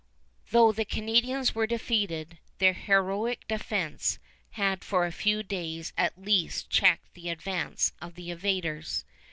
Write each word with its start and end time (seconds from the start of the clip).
Though 0.49 0.71
the 0.71 0.83
Canadians 0.83 1.53
were 1.53 1.67
defeated, 1.67 2.39
their 2.57 2.73
heroic 2.73 3.47
defense 3.47 4.17
had 4.53 4.83
for 4.83 5.05
a 5.05 5.11
few 5.11 5.43
days 5.43 5.93
at 5.95 6.17
least 6.19 6.71
checked 6.71 7.13
the 7.13 7.29
advance 7.29 7.93
of 8.01 8.15
the 8.15 8.31
invaders. 8.31 9.05